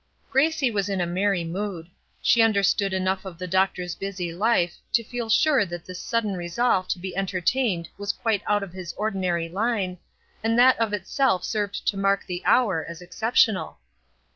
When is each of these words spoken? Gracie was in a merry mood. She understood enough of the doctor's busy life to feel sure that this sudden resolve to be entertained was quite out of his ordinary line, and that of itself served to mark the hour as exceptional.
Gracie 0.31 0.71
was 0.71 0.89
in 0.89 0.99
a 0.99 1.05
merry 1.05 1.43
mood. 1.43 1.87
She 2.23 2.41
understood 2.41 2.91
enough 2.91 3.23
of 3.23 3.37
the 3.37 3.45
doctor's 3.45 3.93
busy 3.93 4.33
life 4.33 4.77
to 4.93 5.03
feel 5.03 5.29
sure 5.29 5.63
that 5.63 5.85
this 5.85 5.99
sudden 5.99 6.33
resolve 6.35 6.87
to 6.87 6.97
be 6.97 7.15
entertained 7.15 7.87
was 7.99 8.11
quite 8.11 8.41
out 8.47 8.63
of 8.63 8.73
his 8.73 8.93
ordinary 8.93 9.47
line, 9.47 9.99
and 10.43 10.57
that 10.57 10.79
of 10.79 10.91
itself 10.91 11.43
served 11.43 11.85
to 11.85 11.97
mark 11.97 12.25
the 12.25 12.41
hour 12.45 12.83
as 12.83 12.99
exceptional. 13.03 13.77